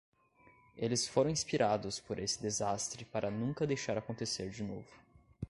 Eles 0.75 1.07
foram 1.07 1.29
inspirados 1.29 1.99
por 1.99 2.17
esse 2.17 2.41
desastre 2.41 3.05
para 3.05 3.29
nunca 3.29 3.67
deixar 3.67 3.99
acontecer 3.99 4.49
de 4.49 4.63
novo. 4.63 4.91